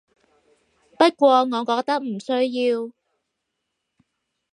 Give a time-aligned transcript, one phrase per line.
[0.97, 2.91] 不過我覺得唔需要